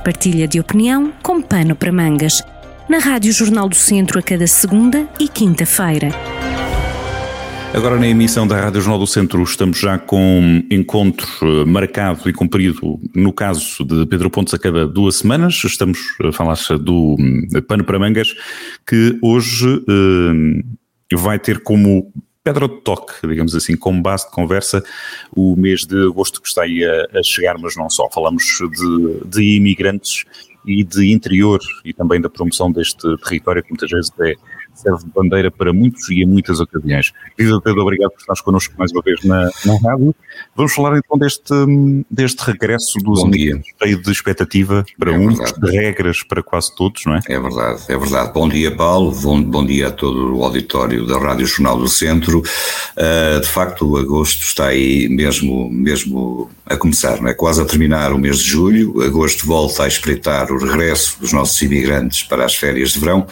Partilha 0.00 0.48
de 0.48 0.58
opinião 0.58 1.12
com 1.22 1.42
pano 1.42 1.76
para 1.76 1.92
mangas. 1.92 2.42
Na 2.88 2.98
Rádio 2.98 3.32
Jornal 3.32 3.68
do 3.68 3.76
Centro 3.76 4.18
a 4.18 4.22
cada 4.22 4.46
segunda 4.46 5.06
e 5.20 5.28
quinta-feira. 5.28 6.08
Agora 7.74 7.96
na 7.96 8.08
emissão 8.08 8.46
da 8.46 8.58
Rádio 8.58 8.80
Jornal 8.80 8.98
do 8.98 9.06
Centro 9.06 9.42
estamos 9.42 9.78
já 9.78 9.98
com 9.98 10.62
encontro 10.70 11.28
eh, 11.42 11.64
marcado 11.66 12.28
e 12.28 12.32
cumprido 12.32 12.98
no 13.14 13.32
caso 13.32 13.84
de 13.84 14.06
Pedro 14.06 14.30
Pontes 14.30 14.54
a 14.54 14.58
cada 14.58 14.88
duas 14.88 15.16
semanas. 15.16 15.62
Estamos 15.64 15.98
a 16.24 16.32
falar 16.32 16.56
do 16.78 17.16
hum, 17.18 17.46
Pano 17.68 17.84
para 17.84 17.98
Mangas, 17.98 18.34
que 18.86 19.18
hoje 19.22 19.84
eh, 19.86 21.16
vai 21.16 21.38
ter 21.38 21.60
como 21.60 22.10
pedra 22.42 22.66
de 22.66 22.80
toque, 22.80 23.26
digamos 23.26 23.54
assim, 23.54 23.76
como 23.76 24.02
base 24.02 24.24
de 24.26 24.32
conversa, 24.32 24.82
o 25.34 25.54
mês 25.56 25.84
de 25.84 26.06
agosto 26.06 26.40
que 26.40 26.48
está 26.48 26.62
aí 26.62 26.84
a, 26.84 27.18
a 27.18 27.22
chegar, 27.22 27.58
mas 27.58 27.76
não 27.76 27.90
só. 27.90 28.08
Falamos 28.10 28.44
de, 28.44 29.28
de 29.28 29.56
imigrantes 29.56 30.24
e 30.66 30.84
de 30.84 31.12
interior 31.12 31.60
e 31.84 31.92
também 31.92 32.20
da 32.20 32.30
promoção 32.30 32.70
deste 32.70 33.16
território 33.18 33.62
que 33.62 33.70
muitas 33.70 33.90
vezes 33.90 34.10
é 34.20 34.34
serve 34.74 35.04
de 35.04 35.10
bandeira 35.10 35.50
para 35.50 35.72
muitos 35.72 36.08
e 36.10 36.22
em 36.22 36.26
muitas 36.26 36.60
ocasiões. 36.60 37.12
Lisa 37.38 37.60
Pedro, 37.60 37.82
obrigado 37.82 38.10
por 38.10 38.20
estares 38.20 38.40
connosco 38.40 38.74
mais 38.78 38.92
uma 38.92 39.02
vez 39.02 39.22
na, 39.24 39.50
na 39.64 39.78
rádio. 39.78 40.14
Vamos 40.54 40.72
falar 40.72 40.96
então 40.98 41.18
deste, 41.18 41.54
deste 42.10 42.40
regresso 42.44 42.98
dos 42.98 43.22
amigos, 43.24 43.66
cheio 43.82 44.00
de 44.00 44.10
expectativa 44.10 44.84
para 44.98 45.12
é 45.12 45.18
uns, 45.18 45.38
de 45.52 45.70
regras 45.70 46.22
para 46.22 46.42
quase 46.42 46.74
todos, 46.74 47.04
não 47.04 47.14
é? 47.14 47.20
É 47.28 47.38
verdade, 47.38 47.82
é 47.88 47.96
verdade. 47.96 48.32
Bom 48.32 48.48
dia, 48.48 48.74
Paulo, 48.74 49.12
bom, 49.12 49.42
bom 49.42 49.64
dia 49.64 49.88
a 49.88 49.90
todo 49.90 50.36
o 50.36 50.44
auditório 50.44 51.06
da 51.06 51.18
Rádio 51.18 51.46
Jornal 51.46 51.78
do 51.78 51.88
Centro. 51.88 52.40
Uh, 52.40 53.40
de 53.40 53.48
facto, 53.48 53.86
o 53.86 53.96
agosto 53.96 54.42
está 54.42 54.66
aí 54.66 55.08
mesmo, 55.08 55.70
mesmo 55.70 56.50
a 56.66 56.76
começar, 56.76 57.20
não 57.20 57.28
é? 57.28 57.34
quase 57.34 57.60
a 57.60 57.64
terminar 57.64 58.12
o 58.12 58.18
mês 58.18 58.38
de 58.38 58.48
julho. 58.48 59.02
Agosto 59.02 59.46
volta 59.46 59.84
a 59.84 59.88
espreitar 59.88 60.50
o 60.52 60.58
regresso 60.58 61.18
dos 61.20 61.32
nossos 61.32 61.60
imigrantes 61.62 62.22
para 62.22 62.44
as 62.44 62.54
férias 62.54 62.90
de 62.90 63.00
verão. 63.00 63.26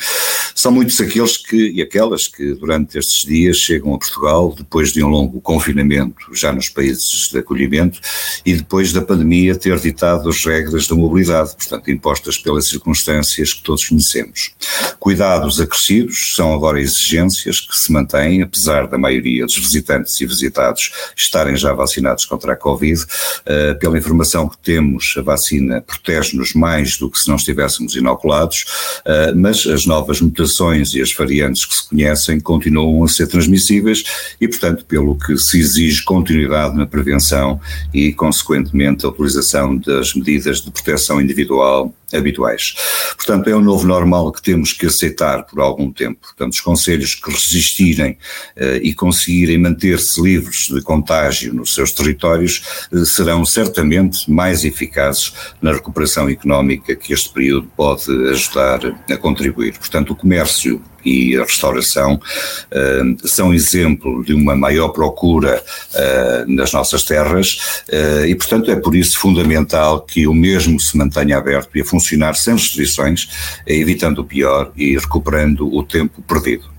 São 0.59 0.73
muitos 0.73 1.01
aqueles 1.01 1.37
que, 1.37 1.71
e 1.71 1.81
aquelas 1.81 2.27
que 2.27 2.53
durante 2.55 2.99
estes 2.99 3.25
dias 3.25 3.59
chegam 3.59 3.95
a 3.95 3.99
Portugal 3.99 4.53
depois 4.59 4.93
de 4.93 5.05
um 5.05 5.07
longo 5.07 5.41
confinamento 5.41 6.35
já 6.35 6.53
nos 6.53 6.69
países 6.69 7.29
de 7.31 7.39
acolhimento 7.39 8.01
e 8.45 8.57
depois 8.57 8.93
da 8.93 9.01
pandemia 9.01 9.55
ter 9.55 9.79
ditado 9.79 10.29
as 10.29 10.45
regras 10.45 10.89
da 10.89 10.97
mobilidade, 10.97 11.55
portanto 11.55 11.93
impostas 11.93 12.39
pelas 12.39 12.67
circunstâncias 12.67 13.53
que 13.53 13.63
todos 13.63 13.87
conhecemos. 13.87 14.51
Cuidados 14.99 15.61
acrescidos 15.61 16.35
são 16.35 16.53
agora 16.53 16.81
exigências 16.81 17.61
que 17.61 17.77
se 17.77 17.93
mantêm, 17.93 18.43
apesar 18.43 18.89
da 18.89 18.99
maioria 18.99 19.47
dos 19.47 19.59
visitantes 19.59 20.21
e 20.21 20.27
visitados 20.27 20.91
estarem 21.17 21.57
já 21.57 21.73
vacinados 21.73 22.25
contra 22.25 22.55
a 22.55 22.57
Covid. 22.57 23.01
Uh, 23.01 23.79
pela 23.79 23.97
informação 23.97 24.49
que 24.49 24.59
temos, 24.59 25.15
a 25.17 25.23
vacina 25.23 25.81
protege-nos 25.83 26.53
mais 26.53 26.97
do 26.97 27.09
que 27.09 27.21
se 27.21 27.29
não 27.29 27.37
estivéssemos 27.37 27.95
inoculados, 27.95 28.65
uh, 29.07 29.37
mas 29.37 29.65
as 29.65 29.87
novas 29.87 30.21
mutações 30.21 30.48
e 30.95 31.03
as 31.03 31.13
variantes 31.13 31.65
que 31.65 31.75
se 31.75 31.89
conhecem 31.89 32.41
continuam 32.41 33.05
a 33.05 33.09
ser 33.09 33.27
transmissíveis 33.27 34.05
e, 34.41 34.49
portanto, 34.49 34.85
pelo 34.85 35.17
que 35.17 35.37
se 35.37 35.59
exige 35.59 36.05
continuidade 36.05 36.77
na 36.77 36.87
prevenção 36.87 37.61
e, 37.93 38.13
consequentemente, 38.13 39.05
a 39.05 39.09
utilização 39.09 39.77
das 39.77 40.15
medidas 40.15 40.61
de 40.61 40.71
proteção 40.71 41.21
individual 41.21 41.95
habituais. 42.13 42.75
Portanto, 43.17 43.49
é 43.49 43.55
o 43.55 43.61
novo 43.61 43.87
normal 43.87 44.33
que 44.33 44.43
temos 44.43 44.73
que 44.73 44.87
aceitar 44.87 45.45
por 45.45 45.61
algum 45.61 45.93
tempo. 45.93 46.21
Portanto, 46.21 46.53
os 46.53 46.61
conselhos 46.61 47.15
que 47.15 47.31
resistirem 47.31 48.17
eh, 48.57 48.81
e 48.83 48.95
conseguirem 48.95 49.59
manter-se 49.59 50.21
livres 50.21 50.69
de 50.69 50.81
contágio 50.81 51.53
nos 51.53 51.75
seus 51.75 51.93
territórios 51.93 52.63
eh, 52.93 53.05
serão 53.05 53.45
certamente 53.45 54.31
mais 54.31 54.65
eficazes 54.65 55.33
na 55.61 55.73
recuperação 55.73 56.29
económica 56.29 56.97
que 56.97 57.13
este 57.13 57.33
período 57.33 57.71
pode 57.77 58.11
ajudar 58.31 58.81
a 59.11 59.17
contribuir. 59.17 59.77
Portanto, 59.79 60.13
o 60.13 60.17
comércio 60.17 60.83
e 61.05 61.37
a 61.37 61.43
restauração 61.43 62.15
uh, 62.15 63.29
são 63.29 63.55
exemplo 63.55 64.25
de 64.25 64.35
uma 64.35 64.57
maior 64.57 64.89
procura 64.89 65.63
uh, 65.95 66.51
nas 66.53 66.73
nossas 66.73 67.05
terras 67.05 67.83
uh, 67.89 68.27
e, 68.27 68.35
portanto, 68.35 68.71
é 68.71 68.77
por 68.77 68.95
isso 68.95 69.19
fundamental 69.19 70.01
que 70.01 70.27
o 70.27 70.35
mesmo 70.35 70.79
se 70.81 70.97
mantenha 70.97 71.39
aberto 71.39 71.77
e 71.77 71.81
a 71.81 71.85
funcionar 71.85 72.35
sem 72.35 72.55
restrições, 72.55 73.29
evitando 73.67 74.21
o 74.21 74.25
pior 74.25 74.73
e 74.77 74.97
recuperando 74.97 75.73
o 75.75 75.83
tempo 75.83 76.23
perdido. 76.23 76.78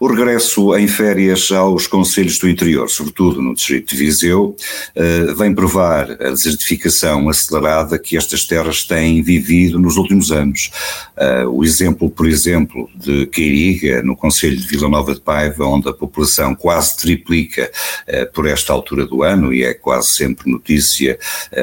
O 0.00 0.06
regresso 0.08 0.76
em 0.76 0.86
férias 0.88 1.50
aos 1.52 1.86
conselhos 1.86 2.38
do 2.38 2.48
interior, 2.48 2.88
sobretudo 2.90 3.40
no 3.40 3.54
distrito 3.54 3.94
de 3.94 3.96
Viseu, 3.96 4.56
eh, 4.94 5.32
vem 5.36 5.54
provar 5.54 6.10
a 6.10 6.30
desertificação 6.30 7.28
acelerada 7.28 7.98
que 7.98 8.16
estas 8.16 8.44
terras 8.44 8.84
têm 8.84 9.22
vivido 9.22 9.78
nos 9.78 9.96
últimos 9.96 10.32
anos. 10.32 10.70
Eh, 11.16 11.46
o 11.46 11.64
exemplo, 11.64 12.10
por 12.10 12.26
exemplo, 12.28 12.90
de 12.94 13.26
Queiriga, 13.26 14.02
no 14.02 14.16
conselho 14.16 14.56
de 14.56 14.66
Vila 14.66 14.88
Nova 14.88 15.14
de 15.14 15.20
Paiva, 15.20 15.64
onde 15.64 15.88
a 15.88 15.92
população 15.92 16.54
quase 16.54 16.96
triplica 16.96 17.70
eh, 18.06 18.24
por 18.24 18.46
esta 18.46 18.72
altura 18.72 19.06
do 19.06 19.22
ano 19.22 19.54
e 19.54 19.62
é 19.62 19.74
quase 19.74 20.10
sempre 20.10 20.50
notícia 20.50 21.18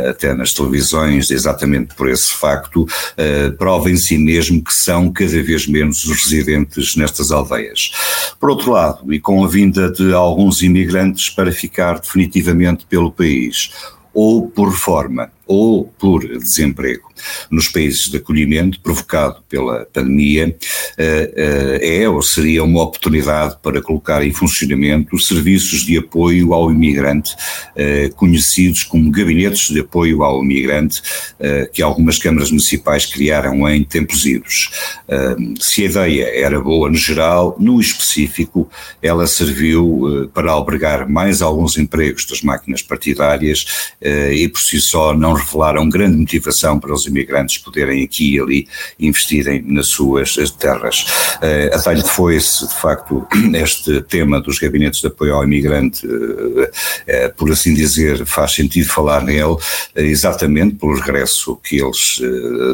até 0.09 0.33
nas 0.33 0.53
televisões 0.53 1.31
exatamente 1.31 1.93
por 1.95 2.09
esse 2.09 2.31
facto, 2.31 2.87
prova 3.57 3.89
em 3.89 3.97
si 3.97 4.17
mesmo 4.17 4.63
que 4.63 4.73
são 4.73 5.11
cada 5.11 5.41
vez 5.43 5.67
menos 5.67 6.03
os 6.03 6.23
residentes 6.23 6.95
nestas 6.95 7.31
aldeias. 7.31 7.90
Por 8.39 8.49
outro 8.49 8.71
lado, 8.71 9.13
e 9.13 9.19
com 9.19 9.43
a 9.43 9.47
vinda 9.47 9.91
de 9.91 10.13
alguns 10.13 10.61
imigrantes 10.61 11.29
para 11.29 11.51
ficar 11.51 11.99
definitivamente 11.99 12.85
pelo 12.85 13.11
país, 13.11 13.71
ou 14.13 14.47
por 14.47 14.69
reforma, 14.69 15.31
ou 15.51 15.83
por 15.99 16.25
desemprego 16.25 17.11
nos 17.49 17.67
países 17.67 18.07
de 18.09 18.17
acolhimento 18.17 18.79
provocado 18.79 19.43
pela 19.49 19.85
pandemia 19.85 20.55
eh, 20.97 21.33
eh, 21.35 22.01
é 22.03 22.09
ou 22.09 22.21
seria 22.21 22.63
uma 22.63 22.81
oportunidade 22.83 23.57
para 23.61 23.81
colocar 23.81 24.23
em 24.23 24.31
funcionamento 24.31 25.17
serviços 25.19 25.81
de 25.85 25.97
apoio 25.97 26.53
ao 26.53 26.71
imigrante, 26.71 27.35
eh, 27.75 28.09
conhecidos 28.15 28.83
como 28.83 29.11
gabinetes 29.11 29.69
de 29.69 29.81
apoio 29.81 30.23
ao 30.23 30.41
imigrante, 30.41 31.01
que 31.73 31.81
algumas 31.81 32.17
câmaras 32.17 32.49
municipais 32.49 33.05
criaram 33.05 33.67
em 33.67 33.83
tempos 33.83 34.25
idos. 34.25 34.69
Se 35.59 35.81
a 35.81 35.85
ideia 35.85 36.45
era 36.45 36.59
boa 36.59 36.89
no 36.89 36.95
geral, 36.95 37.55
no 37.59 37.79
específico, 37.79 38.69
ela 39.01 39.25
serviu 39.27 40.29
para 40.33 40.51
albergar 40.51 41.09
mais 41.09 41.41
alguns 41.41 41.77
empregos 41.77 42.25
das 42.25 42.41
máquinas 42.41 42.81
partidárias 42.81 43.65
e 44.01 44.47
por 44.47 44.59
si 44.59 44.79
só 44.79 45.13
não 45.13 45.35
revelaram 45.41 45.89
grande 45.89 46.17
motivação 46.17 46.79
para 46.79 46.93
os 46.93 47.05
imigrantes 47.05 47.57
poderem 47.57 48.03
aqui 48.03 48.35
e 48.35 48.39
ali 48.39 48.67
investirem 48.99 49.61
nas 49.65 49.87
suas 49.87 50.35
terras. 50.57 51.05
Uh, 51.37 51.75
a 51.75 51.79
talho 51.79 52.05
foi-se, 52.05 52.67
de 52.67 52.73
facto, 52.75 53.27
este 53.53 54.01
tema 54.03 54.41
dos 54.41 54.59
gabinetes 54.59 55.01
de 55.01 55.07
apoio 55.07 55.35
ao 55.35 55.43
imigrante, 55.43 56.05
uh, 56.05 56.63
uh, 56.63 57.35
por 57.37 57.51
assim 57.51 57.73
dizer, 57.73 58.25
faz 58.25 58.53
sentido 58.53 58.87
falar 58.87 59.23
nele, 59.23 59.57
exatamente 59.95 60.75
pelo 60.75 60.95
regresso 60.95 61.55
que 61.57 61.81
eles, 61.81 62.21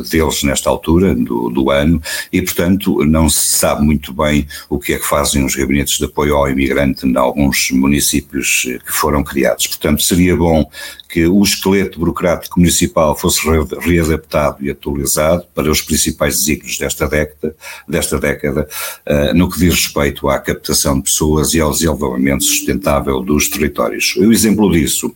deles 0.10 0.44
nesta 0.44 0.70
altura 0.70 1.16
do, 1.16 1.50
do 1.50 1.70
ano, 1.70 2.02
e 2.32 2.42
portanto 2.42 3.04
não 3.06 3.30
se 3.30 3.58
sabe 3.58 3.84
muito 3.84 4.14
bem 4.14 4.48
o 4.70 4.80
que 4.80 4.94
é 4.94 4.98
que 4.98 5.06
fazem 5.06 5.46
os 5.46 5.56
gabinetes 5.56 5.98
de 5.98 6.06
apoio 6.06 6.36
ao 6.36 6.50
imigrante 6.50 7.06
em 7.06 7.18
alguns 7.18 7.72
municípios 7.72 8.64
que 8.64 8.92
foram 8.92 9.24
criados. 9.24 9.68
Portanto, 9.68 10.04
seria 10.04 10.36
bom 10.36 10.70
que 11.10 11.26
o 11.26 11.42
esqueleto 11.42 12.00
burocrático 12.00 12.47
municipal 12.56 13.18
fosse 13.18 13.42
readaptado 13.80 14.64
e 14.64 14.70
atualizado 14.70 15.46
para 15.54 15.70
os 15.70 15.82
principais 15.82 16.38
desígnios 16.38 16.78
desta 16.78 17.08
década, 17.08 17.56
desta 17.88 18.20
década 18.20 18.68
uh, 19.08 19.34
no 19.34 19.50
que 19.50 19.60
diz 19.60 19.74
respeito 19.74 20.30
à 20.30 20.40
captação 20.40 20.98
de 20.98 21.04
pessoas 21.04 21.54
e 21.54 21.60
ao 21.60 21.72
desenvolvimento 21.72 22.44
sustentável 22.44 23.22
dos 23.22 23.50
territórios. 23.50 24.16
O 24.16 24.32
exemplo 24.32 24.72
disso 24.72 25.08
uh, 25.08 25.14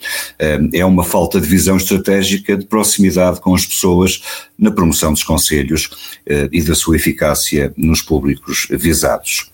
é 0.73 0.85
uma 0.85 1.03
falta 1.03 1.39
de 1.39 1.47
visão 1.47 1.77
estratégica 1.77 2.57
de 2.57 2.65
proximidade 2.65 3.39
com 3.39 3.53
as 3.53 3.65
pessoas 3.65 4.21
na 4.57 4.71
promoção 4.71 5.13
dos 5.13 5.23
conselhos 5.23 5.85
uh, 5.85 6.49
e 6.51 6.61
da 6.61 6.75
sua 6.75 6.95
eficácia 6.95 7.73
nos 7.77 8.01
públicos 8.01 8.67
visados. 8.69 9.51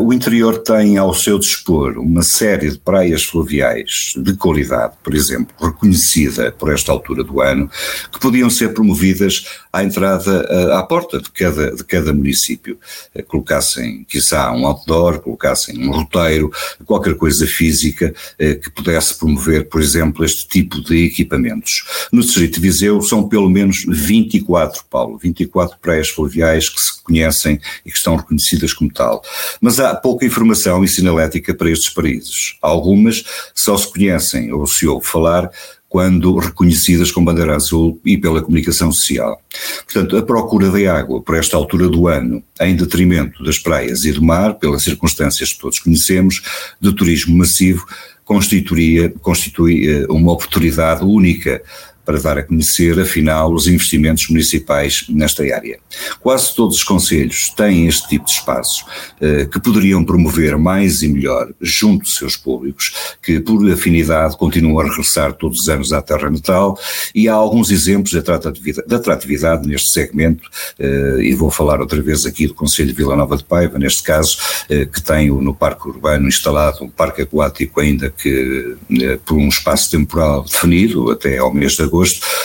O 0.00 0.12
interior 0.12 0.58
tem 0.58 0.96
ao 0.98 1.12
seu 1.12 1.38
dispor 1.38 1.98
uma 1.98 2.22
série 2.22 2.70
de 2.70 2.78
praias 2.78 3.24
fluviais 3.24 4.14
de 4.16 4.34
qualidade, 4.34 4.94
por 5.02 5.14
exemplo, 5.14 5.54
reconhecida 5.60 6.52
por 6.52 6.72
esta 6.72 6.92
altura 6.92 7.24
do 7.24 7.40
ano, 7.40 7.68
que 8.12 8.20
podiam 8.20 8.48
ser 8.48 8.72
promovidas 8.72 9.44
à 9.72 9.82
entrada, 9.82 10.46
eh, 10.48 10.72
à 10.74 10.82
porta 10.82 11.20
de 11.20 11.30
cada, 11.30 11.74
de 11.74 11.84
cada 11.84 12.12
município. 12.12 12.78
Eh, 13.14 13.22
colocassem, 13.22 14.04
quiçá, 14.04 14.52
um 14.52 14.66
outdoor, 14.66 15.20
colocassem 15.20 15.78
um 15.86 15.90
roteiro, 15.90 16.50
qualquer 16.84 17.14
coisa 17.14 17.46
física 17.46 18.14
que 18.38 18.70
pudesse 18.70 19.18
promover, 19.18 19.68
por 19.68 19.80
exemplo, 19.80 20.24
este 20.24 20.46
tipo 20.46 20.80
de 20.82 21.04
equipamentos. 21.04 21.84
No 22.12 22.20
Distrito 22.20 22.54
de 22.54 22.60
Viseu 22.60 23.00
são 23.02 23.28
pelo 23.28 23.48
menos 23.48 23.84
24, 23.86 24.84
Paulo, 24.88 25.18
24 25.18 25.76
praias 25.80 26.08
fluviais 26.08 26.68
que 26.68 26.80
se 26.80 27.02
conhecem 27.02 27.60
e 27.84 27.90
que 27.90 27.96
estão 27.96 28.16
reconhecidas 28.16 28.72
como 28.72 28.92
tal. 28.92 29.22
Mas 29.60 29.80
há 29.80 29.94
pouca 29.94 30.26
informação 30.26 30.84
e 30.84 30.88
sinalética 30.88 31.54
para 31.54 31.70
estes 31.70 31.90
países. 31.90 32.56
Algumas 32.62 33.24
só 33.54 33.76
se 33.76 33.90
conhecem 33.90 34.52
ou 34.52 34.66
se 34.66 34.86
ouve 34.86 35.06
falar 35.06 35.50
quando 35.88 36.36
reconhecidas 36.36 37.10
com 37.10 37.24
bandeira 37.24 37.56
azul 37.56 37.98
e 38.04 38.18
pela 38.18 38.42
comunicação 38.42 38.92
social. 38.92 39.40
Portanto, 39.84 40.16
a 40.16 40.22
procura 40.22 40.70
de 40.70 40.86
água 40.86 41.22
por 41.22 41.34
esta 41.34 41.56
altura 41.56 41.88
do 41.88 42.06
ano, 42.06 42.42
em 42.60 42.76
detrimento 42.76 43.42
das 43.42 43.58
praias 43.58 44.04
e 44.04 44.12
do 44.12 44.22
mar, 44.22 44.54
pelas 44.54 44.82
circunstâncias 44.82 45.52
que 45.52 45.60
todos 45.60 45.78
conhecemos, 45.78 46.42
do 46.78 46.92
turismo 46.92 47.36
massivo, 47.36 47.86
constituiria, 48.28 49.08
constitui 49.22 49.88
eh, 49.88 50.06
uma 50.10 50.32
oportunidade 50.32 51.02
única 51.02 51.62
para 52.08 52.18
dar 52.18 52.38
a 52.38 52.42
conhecer, 52.42 52.98
afinal, 52.98 53.52
os 53.52 53.66
investimentos 53.66 54.28
municipais 54.30 55.04
nesta 55.10 55.42
área. 55.42 55.78
Quase 56.20 56.56
todos 56.56 56.78
os 56.78 56.82
conselhos 56.82 57.50
têm 57.50 57.86
este 57.86 58.08
tipo 58.08 58.24
de 58.24 58.30
espaços 58.30 58.82
eh, 59.20 59.44
que 59.44 59.60
poderiam 59.60 60.02
promover 60.02 60.56
mais 60.56 61.02
e 61.02 61.08
melhor 61.08 61.52
junto 61.60 62.04
dos 62.04 62.14
seus 62.14 62.34
públicos, 62.34 62.94
que 63.22 63.38
por 63.40 63.70
afinidade 63.70 64.38
continuam 64.38 64.80
a 64.80 64.84
regressar 64.84 65.34
todos 65.34 65.60
os 65.60 65.68
anos 65.68 65.92
à 65.92 66.00
terra 66.00 66.30
natal, 66.30 66.78
e 67.14 67.28
há 67.28 67.34
alguns 67.34 67.70
exemplos 67.70 68.12
de 68.12 68.18
atratividade, 68.20 68.88
de 68.88 68.94
atratividade 68.94 69.68
neste 69.68 69.90
segmento, 69.90 70.48
eh, 70.78 71.18
e 71.20 71.34
vou 71.34 71.50
falar 71.50 71.78
outra 71.78 72.00
vez 72.00 72.24
aqui 72.24 72.46
do 72.46 72.54
Conselho 72.54 72.88
de 72.88 72.94
Vila 72.94 73.16
Nova 73.16 73.36
de 73.36 73.44
Paiva, 73.44 73.78
neste 73.78 74.02
caso, 74.02 74.38
eh, 74.70 74.86
que 74.86 75.02
tem 75.02 75.28
no 75.28 75.54
Parque 75.54 75.86
Urbano 75.86 76.26
instalado 76.26 76.82
um 76.82 76.88
parque 76.88 77.20
aquático, 77.20 77.80
ainda 77.80 78.08
que 78.08 78.78
por 79.26 79.36
um 79.36 79.48
espaço 79.48 79.90
temporal 79.90 80.42
definido, 80.42 81.10
até 81.10 81.36
ao 81.36 81.52
mês 81.52 81.72
de 81.72 81.82
agosto, 81.82 81.97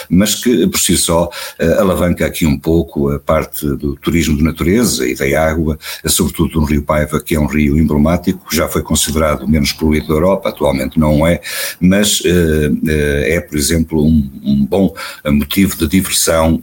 mas 0.10 0.36
que 0.36 0.68
por 0.68 0.80
si 0.80 0.98
só 0.98 1.26
uh, 1.26 1.80
alavanca 1.80 2.26
aqui 2.26 2.46
um 2.46 2.58
pouco 2.58 3.10
a 3.10 3.20
parte 3.20 3.66
do 3.66 3.96
turismo 3.96 4.38
de 4.38 4.44
natureza 4.44 5.08
e 5.08 5.16
da 5.16 5.26
água, 5.42 5.78
sobretudo 6.06 6.60
no 6.60 6.66
Rio 6.66 6.84
Paiva, 6.84 7.20
que 7.20 7.36
é 7.36 7.40
um 7.40 7.46
rio 7.46 7.78
emblemático, 7.78 8.48
que 8.50 8.56
já 8.56 8.68
foi 8.68 8.82
considerado 8.82 9.44
o 9.44 9.50
menos 9.50 9.72
poluído 9.72 10.08
da 10.08 10.14
Europa, 10.14 10.50
atualmente 10.50 11.00
não 11.00 11.26
é, 11.26 11.42
mas 11.80 12.22
uh, 12.22 12.80
é, 12.88 13.40
por 13.42 13.58
exemplo, 13.58 14.06
um, 14.06 14.30
um, 14.44 14.66
bom 14.66 14.94
motivo 15.26 15.78
de 15.78 15.88
diversão 15.88 16.62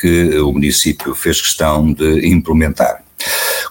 que 0.00 0.38
o 0.38 0.52
município 0.52 1.14
fez 1.14 1.40
questão 1.40 1.92
de 1.92 2.26
implementar. 2.28 3.05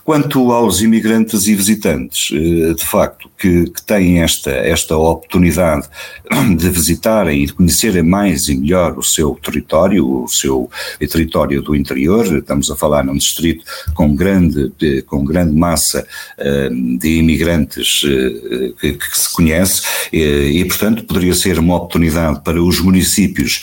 Quanto 0.05 0.51
aos 0.51 0.81
imigrantes 0.81 1.47
e 1.47 1.55
visitantes, 1.55 2.29
eh, 2.31 2.75
de 2.75 2.85
facto, 2.85 3.27
que, 3.39 3.71
que, 3.71 3.81
têm 3.81 4.21
esta, 4.21 4.51
esta 4.51 4.95
oportunidade 4.95 5.89
de 6.55 6.69
visitarem 6.69 7.41
e 7.41 7.47
de 7.47 7.53
conhecerem 7.53 8.03
mais 8.03 8.47
e 8.47 8.55
melhor 8.55 8.99
o 8.99 9.01
seu 9.01 9.33
território, 9.43 10.23
o 10.23 10.27
seu 10.27 10.69
território 10.99 11.59
do 11.63 11.75
interior, 11.75 12.23
estamos 12.37 12.69
a 12.69 12.75
falar 12.75 13.03
num 13.03 13.17
distrito 13.17 13.65
com 13.95 14.15
grande, 14.15 14.71
com 15.07 15.25
grande 15.25 15.55
massa 15.55 16.05
eh, 16.37 16.69
de 16.99 17.17
imigrantes 17.17 18.03
eh, 18.05 18.73
que, 18.79 18.93
que 18.93 19.17
se 19.17 19.33
conhece 19.33 19.81
e, 20.13 20.63
portanto, 20.65 21.03
poderia 21.05 21.33
ser 21.33 21.57
uma 21.57 21.77
oportunidade 21.77 22.43
para 22.43 22.61
os 22.61 22.79
municípios 22.79 23.61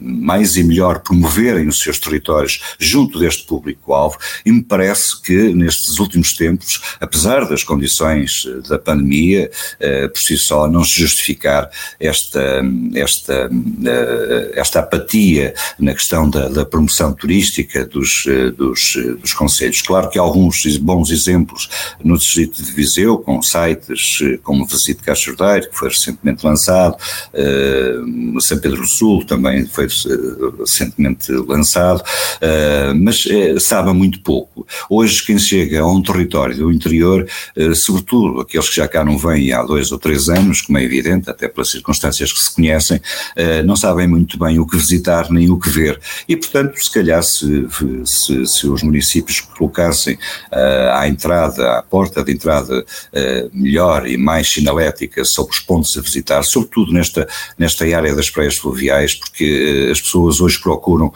mais 0.00 0.56
e 0.56 0.62
melhor 0.62 1.00
promoverem 1.00 1.66
os 1.66 1.78
seus 1.78 1.98
territórios 1.98 2.76
junto 2.78 3.18
deste 3.18 3.46
público-alvo 3.46 4.18
e 4.44 4.52
me 4.52 4.62
parece 4.62 5.13
que 5.14 5.54
nestes 5.54 5.98
últimos 5.98 6.32
tempos, 6.32 6.80
apesar 7.00 7.48
das 7.48 7.62
condições 7.62 8.46
eh, 8.46 8.68
da 8.68 8.78
pandemia, 8.78 9.50
eh, 9.80 10.08
por 10.08 10.20
si 10.20 10.36
só 10.36 10.66
não 10.68 10.84
se 10.84 11.00
justificar 11.00 11.70
esta, 11.98 12.62
esta, 12.94 13.50
eh, 13.84 14.52
esta 14.54 14.80
apatia 14.80 15.54
na 15.78 15.94
questão 15.94 16.28
da, 16.28 16.48
da 16.48 16.64
promoção 16.64 17.12
turística 17.12 17.84
dos, 17.86 18.24
dos, 18.56 18.96
dos 19.20 19.32
conselhos. 19.32 19.82
Claro 19.82 20.08
que 20.08 20.18
há 20.18 20.22
alguns 20.22 20.64
bons 20.78 21.10
exemplos 21.10 21.68
no 22.02 22.18
distrito 22.18 22.62
de 22.62 22.72
Viseu, 22.72 23.18
com 23.18 23.40
sites 23.42 24.18
como 24.42 24.64
o 24.64 24.66
Visite 24.66 25.02
Cachoeiro, 25.02 25.68
que 25.68 25.76
foi 25.76 25.88
recentemente 25.88 26.44
lançado, 26.44 26.96
São 28.40 28.58
Pedro 28.58 28.82
do 28.82 28.86
Sul 28.86 29.24
também 29.24 29.66
foi 29.66 29.86
recentemente 30.58 31.30
lançado, 31.32 32.02
mas 32.96 33.24
sabe 33.60 33.92
muito 33.92 34.20
pouco. 34.20 34.66
Hoje, 34.88 35.03
quem 35.12 35.38
chega 35.38 35.80
a 35.80 35.86
um 35.86 36.02
território 36.02 36.56
do 36.56 36.72
interior, 36.72 37.26
eh, 37.56 37.74
sobretudo 37.74 38.40
aqueles 38.40 38.68
que 38.68 38.76
já 38.76 38.88
cá 38.88 39.04
não 39.04 39.18
vêm 39.18 39.52
há 39.52 39.62
dois 39.62 39.92
ou 39.92 39.98
três 39.98 40.28
anos, 40.28 40.62
como 40.62 40.78
é 40.78 40.84
evidente, 40.84 41.30
até 41.30 41.48
pelas 41.48 41.70
circunstâncias 41.70 42.32
que 42.32 42.40
se 42.40 42.54
conhecem, 42.54 43.00
eh, 43.36 43.62
não 43.62 43.76
sabem 43.76 44.06
muito 44.06 44.38
bem 44.38 44.58
o 44.58 44.66
que 44.66 44.76
visitar 44.76 45.30
nem 45.30 45.50
o 45.50 45.58
que 45.58 45.68
ver. 45.68 46.00
E, 46.28 46.36
portanto, 46.36 46.82
se 46.82 46.92
calhar, 46.92 47.22
se, 47.22 47.66
se, 48.04 48.46
se 48.46 48.66
os 48.66 48.82
municípios 48.82 49.40
colocassem 49.40 50.18
eh, 50.52 50.90
à 50.92 51.08
entrada, 51.08 51.78
à 51.78 51.82
porta 51.82 52.22
de 52.24 52.32
entrada 52.32 52.84
melhor 53.52 54.06
e 54.06 54.16
mais 54.16 54.48
sinalética 54.48 55.24
sobre 55.24 55.52
os 55.52 55.60
pontos 55.60 55.96
a 55.96 56.00
visitar, 56.00 56.42
sobretudo 56.42 56.92
nesta, 56.92 57.28
nesta 57.58 57.84
área 57.84 58.14
das 58.14 58.30
praias 58.30 58.56
fluviais, 58.56 59.14
porque 59.14 59.88
as 59.90 60.00
pessoas 60.00 60.40
hoje 60.40 60.60
procuram 60.60 61.12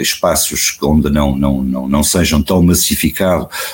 espaços 0.00 0.76
onde 0.82 1.10
não, 1.10 1.36
não, 1.36 1.62
não, 1.62 1.88
não 1.88 2.02
sejam 2.02 2.42
tão 2.42 2.62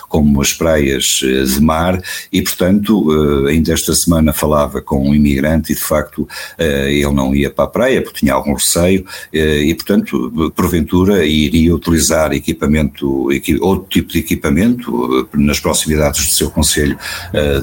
como 0.09 0.41
as 0.41 0.53
praias 0.53 1.21
eh, 1.23 1.45
de 1.45 1.61
mar 1.61 2.01
e, 2.33 2.43
portanto, 2.43 3.47
eh, 3.47 3.51
ainda 3.51 3.73
esta 3.73 3.95
semana 3.95 4.33
falava 4.33 4.81
com 4.81 5.09
um 5.09 5.15
imigrante 5.15 5.73
e, 5.73 5.75
de 5.75 5.81
facto, 5.81 6.29
eh, 6.59 6.93
ele 6.93 7.13
não 7.13 7.35
ia 7.35 7.51
para 7.51 7.65
a 7.65 7.69
praia 7.69 8.03
porque 8.03 8.21
tinha 8.21 8.35
algum 8.35 8.55
receio 8.55 9.05
e, 9.33 9.75
portanto, 9.75 10.53
porventura 10.55 11.25
iria 11.25 11.75
utilizar 11.75 12.33
equipamento, 12.33 13.29
outro 13.61 13.89
tipo 13.89 14.13
de 14.13 14.19
equipamento 14.21 15.29
nas 15.35 15.61
proximidades 15.61 16.27
do 16.27 16.33
seu 16.33 16.51
conselho 16.51 16.99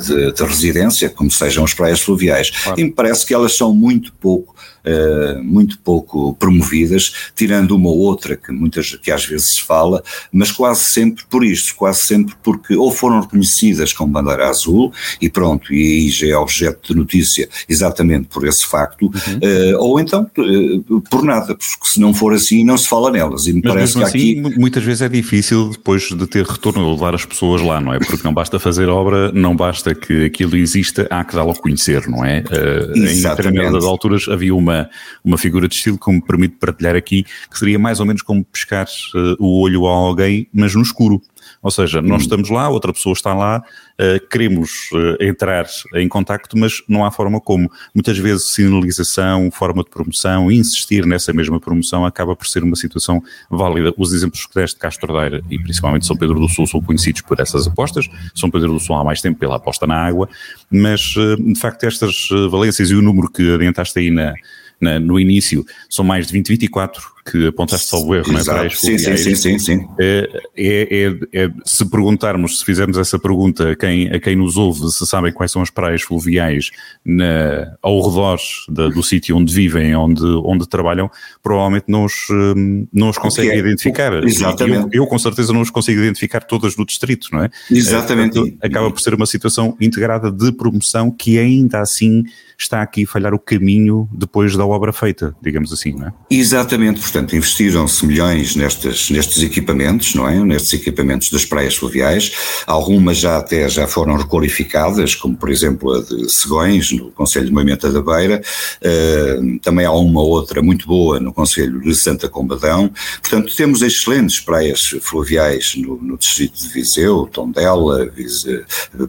de, 0.06 0.32
de 0.34 0.44
residência, 0.44 1.10
como 1.10 1.32
sejam 1.32 1.64
as 1.64 1.74
praias 1.74 2.02
fluviais. 2.02 2.50
Claro. 2.50 2.80
E 2.80 2.84
me 2.84 2.92
parece 2.92 3.26
que 3.26 3.34
elas 3.34 3.56
são 3.56 3.74
muito 3.74 4.14
pouco 4.14 4.56
uh, 4.86 5.44
muito 5.44 5.80
pouco 5.80 6.36
promovidas, 6.36 7.32
tirando 7.36 7.72
uma 7.72 7.90
ou 7.90 7.98
outra 8.00 8.36
que 8.36 8.52
muitas 8.52 8.96
que 8.96 9.12
às 9.12 9.26
vezes 9.26 9.56
se 9.56 9.62
fala, 9.64 10.04
mas 10.32 10.52
quase 10.52 10.86
sempre 10.86 11.24
por 11.30 11.44
isto, 11.44 11.76
quase 11.76 12.04
sempre 12.04 12.36
porque 12.44 12.76
ou 12.76 12.92
foram 12.92 13.22
reconhecidas 13.22 13.94
com 13.94 14.08
bandeira 14.08 14.50
azul 14.50 14.92
e 15.22 15.30
pronto, 15.30 15.74
e 15.74 15.82
aí 15.82 16.10
já 16.10 16.28
é 16.28 16.38
objeto 16.38 16.94
de 16.94 17.00
notícia 17.00 17.48
exatamente 17.68 18.28
por 18.28 18.48
esse 18.48 18.66
facto, 18.66 19.04
uhum. 19.04 19.76
uh, 19.76 19.80
ou 19.80 20.00
então 20.00 20.30
uh, 20.38 21.02
por 21.10 21.24
nada, 21.24 21.56
porque 21.56 21.88
se 21.88 22.00
não 22.00 22.14
for 22.14 22.34
assim 22.34 22.64
não 22.64 22.78
se 22.78 22.88
fala 22.88 23.12
nelas. 23.12 23.48
E 23.48 23.54
me 23.54 23.62
mas 23.64 23.74
parece 23.74 23.98
que 23.98 24.04
assim, 24.04 24.46
aqui... 24.46 24.60
muitas 24.60 24.84
vezes 24.84 25.02
é 25.02 25.10
difícil 25.10 25.70
depois 25.70 26.04
de 26.04 26.28
ter 26.28 26.46
retorno 26.46 26.92
levar 26.92 27.16
as 27.16 27.26
pessoas 27.26 27.62
lá, 27.62 27.80
não 27.80 27.94
é? 27.94 28.00
Porque 28.00 28.24
não 28.24 28.34
basta 28.34 28.60
fazer 28.60 28.90
obra, 28.90 29.32
não 29.32 29.56
basta 29.56 29.94
que 29.94 30.26
aquilo 30.26 30.56
exista, 30.56 31.08
há 31.10 31.24
que 31.24 31.36
dá-lo 31.36 31.52
a 31.52 31.56
conhecer, 31.56 32.08
não 32.08 32.24
é? 32.24 32.44
Uh, 32.52 32.98
em 32.98 33.22
determinadas 33.22 33.84
alturas 33.84 34.28
havia 34.28 34.56
uma 34.56 34.71
uma, 34.72 34.90
uma 35.24 35.38
figura 35.38 35.68
de 35.68 35.76
estilo 35.76 35.98
que 35.98 36.12
me 36.12 36.22
permite 36.22 36.56
partilhar 36.56 36.96
aqui, 36.96 37.24
que 37.24 37.60
seria 37.60 37.78
mais 37.78 38.00
ou 38.00 38.06
menos 38.06 38.22
como 38.22 38.44
pescar 38.44 38.88
uh, 39.16 39.36
o 39.44 39.62
olho 39.62 39.86
a 39.88 39.92
alguém, 39.92 40.48
mas 40.54 40.74
no 40.74 40.82
escuro. 40.82 41.22
Ou 41.62 41.72
seja, 41.72 42.02
nós 42.02 42.22
hum. 42.22 42.24
estamos 42.24 42.50
lá, 42.50 42.70
outra 42.70 42.94
pessoa 42.94 43.14
está 43.14 43.34
lá, 43.34 43.60
uh, 43.60 44.28
queremos 44.30 44.90
uh, 44.94 45.24
entrar 45.24 45.66
em 45.96 46.08
contacto, 46.08 46.58
mas 46.58 46.82
não 46.88 47.06
há 47.06 47.12
forma 47.12 47.40
como. 47.40 47.70
Muitas 47.94 48.18
vezes 48.18 48.54
sinalização, 48.54 49.50
forma 49.52 49.84
de 49.84 49.90
promoção, 49.90 50.52
insistir 50.52 51.06
nessa 51.06 51.34
mesma 51.34 51.60
promoção 51.60 52.06
acaba 52.06 52.36
por 52.36 52.48
ser 52.48 52.64
uma 52.64 52.76
situação 52.76 53.22
válida. 53.50 53.94
Os 53.98 54.14
exemplos 54.14 54.46
que 54.46 54.56
deste 54.56 54.80
Castro 54.80 55.14
Daire 55.14 55.44
e 55.50 55.60
principalmente 55.60 56.06
São 56.06 56.16
Pedro 56.16 56.40
do 56.40 56.48
Sul 56.48 56.68
são 56.68 56.82
conhecidos 56.82 57.22
por 57.22 57.40
essas 57.40 57.68
apostas. 57.68 58.10
São 58.34 58.50
Pedro 58.50 58.74
do 58.74 58.80
Sul 58.80 58.96
há 58.96 59.04
mais 59.04 59.22
tempo 59.22 59.40
pela 59.40 59.58
aposta 59.58 59.86
na 59.86 59.96
água, 59.96 60.30
mas 60.70 61.16
uh, 61.16 61.36
de 61.38 61.60
facto 61.60 61.84
estas 61.84 62.30
valências 62.50 62.90
e 62.90 62.96
o 62.96 63.02
número 63.02 63.30
que 63.30 63.54
adiantaste 63.54 64.00
aí 64.00 64.10
na, 64.10 64.34
na, 64.82 65.00
no 65.00 65.20
início 65.20 65.66
são 65.90 66.04
mais 66.04 66.28
de 66.28 66.34
20, 66.34 66.48
24 66.50 67.12
que 67.30 67.48
apontaste 67.48 67.94
ao 67.96 68.16
erro, 68.16 68.34
Exato. 68.34 68.58
não 68.58 68.66
é? 68.66 68.70
Sim, 68.70 68.98
sim, 68.98 69.18
sim, 69.18 69.36
sim, 69.36 69.60
sim. 69.60 69.88
É, 70.00 70.42
é, 70.58 71.06
é, 71.34 71.44
é, 71.44 71.52
se 71.64 71.88
perguntarmos, 71.90 72.60
se 72.60 72.66
fizermos 72.66 72.98
essa 72.98 73.20
pergunta 73.20 73.72
a 73.72 73.76
quem, 73.76 74.10
a 74.10 74.20
quem 74.20 74.36
nos 74.36 74.58
ouve, 74.58 74.90
se 74.92 75.06
sabem 75.06 75.32
quais 75.32 75.52
são 75.52 75.62
as 75.62 75.70
praias 75.70 76.02
fluviais 76.02 76.72
na, 77.06 77.76
ao 77.82 78.02
redor 78.02 78.40
da, 78.70 78.90
do 78.90 79.04
sítio 79.04 79.38
onde 79.38 79.54
vivem, 79.54 79.96
onde, 79.96 80.26
onde 80.44 80.68
trabalham, 80.68 81.10
provavelmente 81.44 81.86
não 81.88 82.06
os, 82.06 82.28
hum, 82.32 82.88
não 82.92 83.10
os 83.10 83.18
conseguem 83.18 83.58
identificar. 83.58 84.12
Exatamente. 84.24 84.96
Eu, 84.96 85.04
eu, 85.04 85.08
com 85.08 85.20
certeza 85.20 85.54
não 85.54 85.62
os 85.62 85.70
consigo 85.70 86.02
identificar 86.02 86.42
todas 86.42 86.76
do 86.76 86.86
distrito, 86.86 87.28
não 87.32 87.44
é? 87.44 87.50
Exatamente. 87.70 88.34
Portanto, 88.34 88.58
acaba 88.64 88.90
por 88.90 89.00
ser 89.00 89.14
uma 89.14 89.28
situação 89.28 89.78
integrada 89.80 90.32
de 90.32 90.52
promoção 90.52 91.12
que 91.12 91.38
ainda 91.38 91.82
assim 91.82 92.24
está 92.62 92.82
aqui 92.82 93.04
a 93.04 93.08
falhar 93.08 93.34
o 93.34 93.40
caminho 93.40 94.08
depois 94.12 94.56
da 94.56 94.66
obra 94.66 94.94
feita, 94.94 95.36
digamos 95.42 95.74
assim, 95.74 95.94
não 95.94 96.08
é? 96.08 96.14
Exatamente, 96.30 97.02
portanto, 97.02 97.36
investiram-se 97.36 98.06
milhões 98.06 98.56
nestes, 98.56 99.10
nestes 99.10 99.42
equipamentos, 99.44 100.14
não 100.16 100.28
é? 100.28 100.40
Nestes 100.40 100.74
equipamentos 100.74 101.30
das 101.32 101.46
praias 101.46 101.76
fluviais, 101.76 102.32
algumas 102.68 103.18
já 103.18 103.38
até 103.38 103.68
já 103.68 103.88
foram 103.88 104.16
requalificadas, 104.16 105.16
como 105.16 105.36
por 105.36 105.50
exemplo 105.50 105.94
a 105.94 106.02
de 106.02 106.32
Segões, 106.32 106.92
no 106.92 107.12
Conselho 107.12 107.48
de 107.48 107.52
Moimenta 107.52 107.92
da 107.92 108.02
Beira, 108.02 108.42
uh, 108.42 109.60
também 109.60 109.86
há 109.86 109.92
uma 109.92 110.22
outra 110.22 110.62
muito 110.62 110.86
boa 110.88 111.20
no 111.20 111.34
Conselho 111.34 111.82
de 111.82 111.96
Santa 111.96 112.30
Combadão, 112.30 112.92
portanto 113.22 113.56
temos 113.56 113.82
excelentes 113.82 114.40
praias 114.40 114.96
fluviais 115.02 115.76
no, 115.76 115.98
no 115.98 116.18
distrito 116.18 116.60
de 116.60 116.68
Viseu, 116.70 117.28
Tondela, 117.32 118.12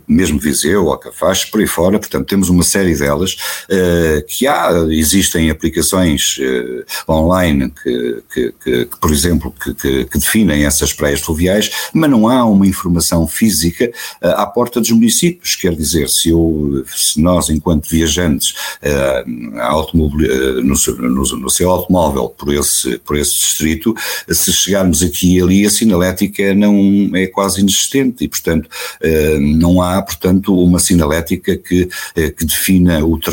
mesmo 0.09 0.39
Viseu, 0.39 0.91
Alcafax, 0.91 1.45
por 1.45 1.61
aí 1.61 1.67
fora, 1.67 1.99
portanto 1.99 2.27
temos 2.27 2.49
uma 2.49 2.63
série 2.63 2.95
delas, 2.97 3.37
uh, 3.69 4.27
que 4.27 4.47
há, 4.47 4.71
existem 4.91 5.51
aplicações 5.51 6.39
uh, 6.39 7.13
online 7.13 7.71
que, 7.83 8.23
que, 8.33 8.55
que, 8.63 8.85
que 8.87 9.01
por 9.01 9.11
exemplo, 9.11 9.55
que, 9.75 10.07
definem 10.19 10.65
essas 10.65 10.93
praias 10.93 11.21
fluviais, 11.21 11.71
mas 11.93 12.11
não 12.11 12.29
há 12.29 12.45
uma 12.45 12.67
informação 12.67 13.27
física 13.27 13.93
uh, 14.23 14.29
à 14.29 14.47
porta 14.47 14.81
dos 14.81 14.91
municípios, 14.91 15.57
quer 15.57 15.75
dizer, 15.75 16.09
se, 16.09 16.31
eu, 16.31 16.85
se 16.95 17.21
nós 17.21 17.51
enquanto 17.51 17.89
viajantes 17.89 18.55
no, 19.93 20.09
no, 20.63 21.25
no, 21.39 21.51
seu 21.51 21.71
automóvel 21.71 22.29
por 22.29 22.53
esse, 22.53 22.99
por 22.99 23.17
esse 23.17 23.35
distrito, 23.35 23.95
se 24.29 24.53
chegarmos 24.53 25.03
aqui 25.03 25.37
e 25.37 25.43
ali 25.43 25.67
a 25.67 25.71
sinalética 25.71 26.55
não 26.55 27.11
é 27.15 27.27
quase 27.27 27.61
inexistente 27.61 28.25
e 28.25 28.29
portanto 28.29 28.69
não 29.41 29.83
há 29.83 30.01
portanto 30.03 30.57
uma 30.59 30.79
sinalética 30.79 31.57
que, 31.57 31.89
que 32.15 32.45
defina 32.45 33.05
o 33.05 33.19
trajeto 33.19 33.32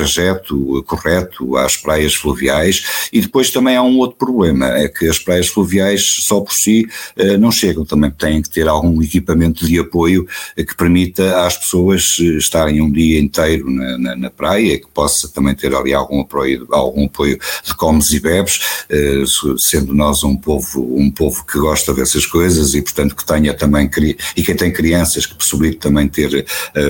correto 0.85 1.57
às 1.57 1.77
praias 1.77 2.15
fluviais 2.15 3.09
e 3.11 3.21
depois 3.21 3.49
também 3.49 3.75
há 3.75 3.81
um 3.81 3.97
outro 3.97 4.17
problema, 4.17 4.67
é 4.67 4.87
que 4.87 5.07
as 5.07 5.19
praias 5.19 5.47
fluviais 5.47 6.03
só 6.03 6.41
por 6.41 6.53
si 6.53 6.87
eh, 7.15 7.37
não 7.37 7.51
chegam, 7.51 7.85
também 7.85 8.11
têm 8.11 8.41
que 8.41 8.49
ter 8.49 8.67
algum 8.67 9.01
equipamento 9.01 9.65
de 9.65 9.79
apoio 9.79 10.27
eh, 10.55 10.63
que 10.63 10.75
permita 10.75 11.45
às 11.45 11.57
pessoas 11.57 12.17
eh, 12.19 12.23
estarem 12.37 12.81
um 12.81 12.91
dia 12.91 13.19
inteiro 13.19 13.69
na, 13.69 13.97
na, 13.97 14.15
na 14.15 14.29
praia, 14.29 14.79
que 14.79 14.87
possa 14.87 15.27
também 15.27 15.55
ter 15.55 15.73
ali 15.75 15.93
algum 15.93 16.21
apoio, 16.21 16.67
algum 16.71 17.05
apoio 17.05 17.39
de 17.63 17.75
comes 17.75 18.11
e 18.11 18.19
bebes, 18.19 18.59
sendo 19.57 19.93
nós 19.93 20.23
um 20.23 20.35
povo, 20.35 20.95
um 20.95 21.09
povo 21.09 21.45
que 21.45 21.59
gosta 21.59 21.93
dessas 21.93 22.25
coisas 22.25 22.73
e 22.73 22.81
portanto 22.81 23.15
que 23.15 23.25
tenha 23.25 23.53
também, 23.53 23.89
e 24.35 24.43
quem 24.43 24.55
tem 24.55 24.71
crianças 24.71 25.25
que 25.25 25.35
possibilite 25.35 25.77
também 25.77 26.07
ter 26.07 26.45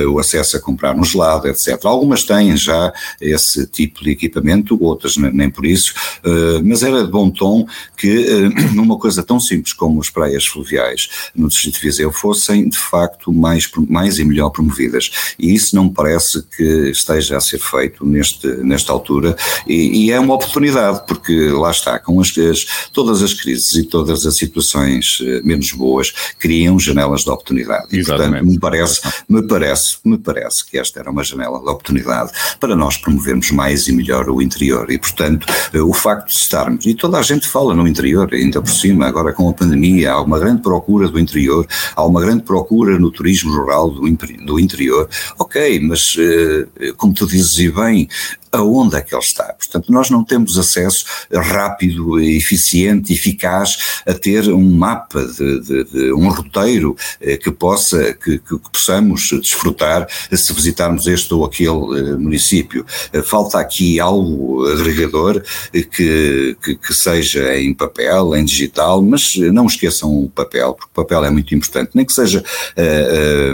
o 0.10 0.20
acesso 0.20 0.58
a 0.58 0.60
comprar 0.60 0.96
um 0.96 1.04
gelado, 1.04 1.48
etc. 1.48 1.80
Algumas 1.84 2.24
têm 2.24 2.56
já 2.58 2.89
esse 3.20 3.66
tipo 3.68 4.04
de 4.04 4.12
equipamento, 4.12 4.78
outras 4.84 5.18
nem 5.18 5.50
por 5.50 5.66
isso, 5.66 5.94
eh, 6.24 6.62
mas 6.64 6.84
era 6.84 7.04
de 7.04 7.12
bom 7.12 7.30
tom 7.30 7.66
que 7.98 8.10
eh, 8.10 8.50
numa 8.74 8.98
coisa 8.98 9.24
tão 9.24 9.40
simples 9.40 9.74
como 9.74 10.00
as 10.00 10.10
praias 10.10 10.46
fluviais 10.46 11.10
no 11.36 11.48
Distrito 11.48 11.76
de 11.76 11.82
Viseu 11.82 12.12
fossem 12.12 12.70
de 12.70 12.78
facto 12.78 13.32
mais, 13.34 13.70
mais 13.88 14.20
e 14.20 14.26
melhor 14.26 14.50
promovidas. 14.50 15.36
E 15.38 15.54
isso 15.54 15.76
não 15.76 15.86
me 15.86 15.94
parece 15.94 16.44
que 16.56 16.90
esteja 16.90 17.38
a 17.38 17.42
ser 17.42 17.60
feito 17.60 18.06
neste, 18.06 18.48
nesta 18.48 18.92
altura 18.92 19.36
e, 19.68 20.06
e 20.06 20.12
é 20.12 20.20
uma 20.20 20.36
oportunidade, 20.36 21.06
porque 21.08 21.50
lá 21.50 21.72
está, 21.72 22.00
com 22.00 22.20
as, 22.20 22.36
as, 22.38 22.90
todas 22.94 23.22
as 23.22 23.34
crises 23.34 23.74
e 23.76 23.84
todas 23.84 24.26
as 24.26 24.36
situações 24.36 25.20
eh, 25.22 25.42
menos 25.44 25.72
boas 25.72 26.14
criam 26.40 26.80
janelas 26.80 27.24
de 27.24 27.30
oportunidade. 27.30 27.88
E, 27.92 28.04
portanto, 28.04 28.44
me 28.46 28.60
parece, 28.60 29.02
me 29.28 29.42
parece, 29.44 29.98
me 30.04 30.18
parece 30.18 30.66
que 30.66 30.78
esta 30.78 31.00
era 31.00 31.12
uma 31.12 31.24
janela 31.24 31.60
de 31.60 31.70
oportunidade 31.70 32.32
para 32.60 32.76
nós 32.80 32.98
promovermos 32.98 33.52
mais 33.52 33.88
e 33.88 33.92
melhor 33.92 34.30
o 34.30 34.42
interior. 34.42 34.90
E, 34.90 34.98
portanto, 34.98 35.46
eh, 35.74 35.82
o 35.82 35.94
facto 35.94 36.28
de 36.28 36.34
estarmos, 36.34 36.86
e 36.86 36.94
toda 36.96 37.20
a 37.20 37.22
gente 37.22 37.48
fala 37.48 37.76
no 37.76 37.88
interior, 37.88 38.30
ainda 38.34 38.62
por 38.62 38.72
cima, 38.72 39.06
agora 39.06 39.34
com 39.34 39.50
a 39.50 39.54
pandemia, 39.54 40.14
há 40.14 40.22
uma 40.22 40.40
grande 40.40 40.62
procura 40.62 41.08
do 41.08 41.20
interior, 41.20 41.68
há 41.96 42.04
uma 42.06 42.22
grande 42.22 42.44
procura 42.44 42.98
no 42.98 43.12
turismo 43.12 43.54
rural 43.54 43.92
do, 43.92 44.02
do 44.46 44.60
interior. 44.60 45.08
Ok, 45.38 45.80
mas, 45.82 46.16
eh, 46.18 46.94
como 46.98 47.14
tu 47.14 47.28
dizes 47.28 47.58
e 47.60 47.70
bem, 47.70 48.08
aonde 48.52 48.96
é 48.96 49.02
que 49.02 49.14
ele 49.14 49.22
está. 49.22 49.54
Portanto, 49.54 49.92
nós 49.92 50.10
não 50.10 50.24
temos 50.24 50.58
acesso 50.58 51.06
rápido, 51.34 52.20
eficiente, 52.20 53.14
eficaz 53.14 54.02
a 54.06 54.14
ter 54.14 54.50
um 54.50 54.72
mapa 54.72 55.24
de, 55.26 55.60
de, 55.62 55.84
de 55.86 56.14
um 56.14 56.30
roteiro 56.30 56.96
eh, 57.22 57.38
que 57.38 57.52
possa, 57.52 58.14
que, 58.14 58.40
que, 58.40 58.58
possamos 58.72 59.30
desfrutar 59.42 60.08
se 60.32 60.54
visitarmos 60.54 61.08
este 61.08 61.34
ou 61.34 61.46
aquele 61.46 61.70
eh, 61.70 62.16
município. 62.16 62.86
Eh, 63.14 63.22
falta 63.22 63.60
aqui 63.60 64.00
algo 64.00 64.66
agregador 64.68 65.42
que, 65.72 66.58
que, 66.64 66.76
que, 66.76 66.94
seja 66.94 67.58
em 67.58 67.74
papel, 67.74 68.36
em 68.36 68.46
digital, 68.46 69.02
mas 69.02 69.36
não 69.36 69.68
esqueçam 69.68 70.24
o 70.24 70.30
papel, 70.30 70.74
porque 70.74 70.92
o 70.92 71.04
papel 71.04 71.26
é 71.26 71.30
muito 71.30 71.54
importante, 71.54 71.92
nem 71.94 72.06
que 72.06 72.14
seja, 72.14 72.44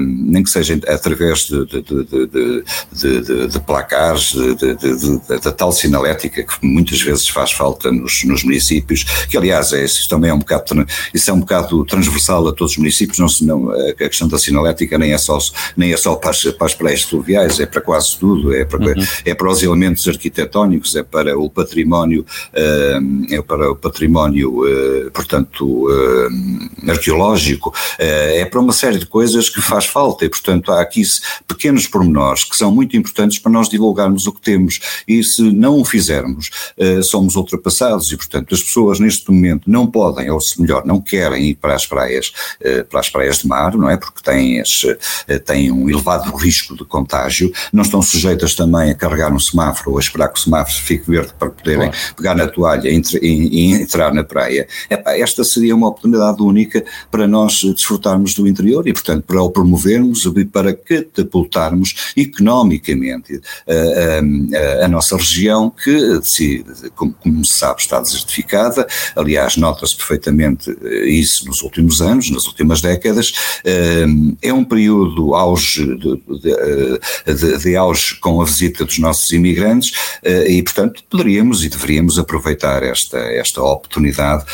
nem 0.02 0.44
que 0.44 0.50
seja 0.50 0.80
através 0.88 1.46
de, 1.46 1.66
de, 1.66 3.48
de 3.48 3.60
placares, 3.62 4.34
de, 4.34 4.76
da 5.42 5.52
tal 5.52 5.72
sinalética 5.72 6.44
que 6.44 6.66
muitas 6.66 7.02
vezes 7.02 7.28
faz 7.28 7.52
falta 7.52 7.92
nos, 7.92 8.24
nos 8.24 8.44
municípios, 8.44 9.04
que 9.30 9.38
aliás 9.38 9.74
é, 9.74 9.84
isso 9.84 10.08
também 10.10 10.30
é 10.30 10.34
um 10.34 10.40
bocado, 10.40 10.86
isso 11.14 11.30
é 11.30 11.34
um 11.34 11.40
bocado 11.40 11.86
transversal 11.86 12.48
a 12.48 12.54
todos 12.54 12.74
os 12.74 12.78
municípios, 12.78 13.20
não, 13.20 13.28
não 13.42 13.72
a 13.72 13.94
questão 13.94 14.28
da 14.28 14.38
sinalética 14.38 14.98
nem 14.98 15.14
é 15.14 15.18
só, 15.18 15.38
nem 15.76 15.94
é 15.94 15.98
só 15.98 16.16
para 16.16 16.32
as, 16.32 16.44
para 16.44 16.68
as 16.68 16.74
praias 16.74 17.02
fluviais, 17.04 17.60
é 17.60 17.66
para 17.66 17.82
quase 17.82 18.18
tudo, 18.18 18.54
é 18.54 18.66
para, 18.66 18.86
uhum. 18.86 19.06
é 19.26 19.34
para 19.34 19.50
os 19.50 19.64
elementos 19.64 20.08
arquitetónicos, 20.08 20.96
é 20.96 21.04
para 21.04 21.38
o 21.38 21.50
património, 21.50 22.26
uh, 22.54 23.34
é 23.34 23.42
para 23.42 23.72
o 23.72 23.76
património, 23.76 24.62
uh, 24.62 25.12
portanto, 25.12 25.88
uh, 25.88 26.90
arqueológico, 26.92 27.74
é 27.98 28.46
para 28.46 28.60
uma 28.60 28.74
série 28.74 29.00
de 29.00 29.06
coisas 29.06 29.50
que 29.50 29.62
faz 29.62 29.86
falta 29.86 30.26
e, 30.26 30.30
portanto, 30.30 30.72
há 30.72 30.82
aqui 30.82 31.02
pequenos 31.48 31.88
pormenores 31.88 32.44
que 32.44 32.56
são 32.56 32.72
muito 32.72 32.96
importantes 32.98 33.40
para 33.40 33.52
nós 33.52 33.70
divulgarmos 33.70 34.28
o 34.28 34.34
que 34.34 34.42
temos 34.42 34.75
e 35.08 35.24
se 35.24 35.42
não 35.42 35.80
o 35.80 35.86
fizermos, 35.86 36.50
uh, 36.78 37.04
somos 37.04 37.36
ultrapassados 37.36 38.12
e, 38.12 38.18
portanto, 38.18 38.54
as 38.54 38.62
pessoas 38.62 39.00
neste 39.00 39.30
momento 39.30 39.70
não 39.70 39.88
podem, 39.88 40.30
ou 40.30 40.40
se 40.40 40.62
melhor, 40.62 40.86
não 40.86 41.02
querem 41.02 41.50
ir 41.50 41.56
para 41.56 41.76
as 41.76 41.86
praias, 41.86 42.32
uh, 42.62 42.86
para 42.86 43.00
as 43.00 43.10
praias 43.10 43.40
de 43.40 43.48
mar, 43.48 43.76
não 43.76 43.90
é? 43.90 43.98
Porque 43.98 44.22
têm, 44.24 44.60
esse, 44.60 44.92
uh, 44.92 45.40
têm 45.46 45.72
um 45.72 45.90
elevado 45.90 46.36
risco 46.36 46.76
de 46.76 46.86
contágio, 46.86 47.52
não 47.72 47.84
estão 47.84 48.02
sujeitas 48.02 48.56
também 48.56 48.92
a 48.92 48.96
carregar 48.96 49.34
um 49.34 49.40
semáforo 49.40 49.92
ou 49.92 49.98
a 49.98 50.02
esperar 50.02 50.30
que 50.30 50.40
o 50.40 50.44
semáforo 50.44 50.78
fique 50.78 51.10
verde 51.10 51.34
para 51.38 51.50
poderem 51.50 51.90
claro. 51.90 52.16
pegar 52.16 52.36
na 52.36 52.48
toalha 52.48 52.90
e, 52.90 53.02
e, 53.22 53.74
entrar 53.74 54.14
na 54.14 54.24
praia. 54.24 54.68
Epá, 54.90 55.18
esta 55.18 55.44
seria 55.44 55.76
uma 55.76 55.88
oportunidade 55.88 56.42
única 56.42 56.84
para 57.10 57.28
nós 57.28 57.64
desfrutarmos 57.64 58.34
do 58.34 58.48
interior 58.48 58.88
e, 58.88 58.94
portanto, 58.94 59.24
para 59.24 59.42
o 59.42 59.50
promovermos 59.50 60.26
e 60.26 60.46
para 60.46 60.74
catapultarmos 60.74 62.14
economicamente 62.16 63.42
a 63.68 64.22
nossa 64.88 65.18
região, 65.18 65.70
que, 65.70 66.20
como, 66.96 67.14
como 67.14 67.46
se 67.46 67.54
sabe, 67.54 67.82
está 67.82 68.00
desertificada. 68.00 68.88
Aliás, 69.16 69.58
nota-se 69.58 69.96
perfeitamente 69.96 70.76
eh, 70.84 71.10
isso 71.10 71.46
nos 71.46 71.62
últimos 71.62 72.02
anos, 72.02 72.30
nas 72.30 72.46
últimas 72.46 72.82
décadas. 72.82 73.34
Eh, 73.64 74.06
é 74.42 74.54
um 74.54 74.64
período 74.64 75.36
auge 75.36 75.86
de, 75.98 76.22
de, 76.40 77.34
de, 77.34 77.58
de 77.58 77.76
auge 77.76 78.16
com 78.20 78.42
a 78.42 78.46
visita 78.46 78.86
dos 78.86 79.00
nossos 79.00 79.32
imigrantes 79.32 79.94
eh, 80.24 80.52
e, 80.52 80.64
portanto, 80.64 81.04
poderíamos 81.10 81.64
e 81.64 81.70
deveríamos 81.70 82.18
aproveitar 82.20 82.84
esta, 82.84 83.18
esta 83.18 83.62
oportunidade 83.62 84.46